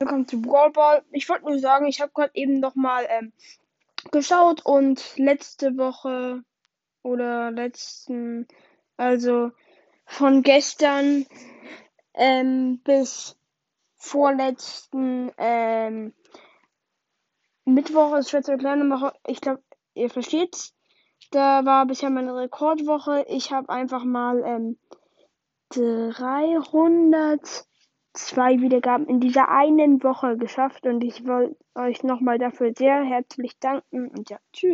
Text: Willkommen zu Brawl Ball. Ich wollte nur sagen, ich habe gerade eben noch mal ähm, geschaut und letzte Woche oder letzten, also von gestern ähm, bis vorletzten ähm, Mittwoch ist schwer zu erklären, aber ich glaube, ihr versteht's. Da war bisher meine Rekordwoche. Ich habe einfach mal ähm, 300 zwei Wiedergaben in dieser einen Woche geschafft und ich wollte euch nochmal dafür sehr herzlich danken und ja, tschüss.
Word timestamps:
Willkommen 0.00 0.28
zu 0.28 0.40
Brawl 0.40 0.70
Ball. 0.70 1.02
Ich 1.10 1.28
wollte 1.28 1.46
nur 1.46 1.58
sagen, 1.58 1.86
ich 1.86 2.00
habe 2.00 2.12
gerade 2.14 2.30
eben 2.34 2.60
noch 2.60 2.76
mal 2.76 3.04
ähm, 3.08 3.32
geschaut 4.12 4.64
und 4.64 5.02
letzte 5.16 5.76
Woche 5.76 6.44
oder 7.02 7.50
letzten, 7.50 8.46
also 8.96 9.50
von 10.06 10.44
gestern 10.44 11.26
ähm, 12.14 12.80
bis 12.84 13.36
vorletzten 13.96 15.32
ähm, 15.36 16.14
Mittwoch 17.64 18.18
ist 18.18 18.30
schwer 18.30 18.44
zu 18.44 18.52
erklären, 18.52 18.92
aber 18.92 19.14
ich 19.26 19.40
glaube, 19.40 19.64
ihr 19.94 20.10
versteht's. 20.10 20.76
Da 21.32 21.64
war 21.64 21.86
bisher 21.86 22.10
meine 22.10 22.36
Rekordwoche. 22.36 23.26
Ich 23.28 23.50
habe 23.50 23.68
einfach 23.68 24.04
mal 24.04 24.44
ähm, 24.44 24.78
300 25.70 27.67
zwei 28.26 28.60
Wiedergaben 28.60 29.06
in 29.06 29.20
dieser 29.20 29.48
einen 29.48 30.02
Woche 30.02 30.36
geschafft 30.36 30.86
und 30.86 31.02
ich 31.04 31.26
wollte 31.26 31.56
euch 31.74 32.02
nochmal 32.02 32.38
dafür 32.38 32.72
sehr 32.76 33.02
herzlich 33.04 33.58
danken 33.60 34.08
und 34.08 34.30
ja, 34.30 34.38
tschüss. 34.52 34.66